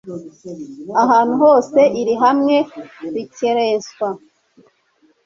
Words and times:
Ahantu 1.03 1.33
hose 1.43 1.79
iri 2.01 2.13
hame 2.23 2.57
rikerenswa, 3.13 4.07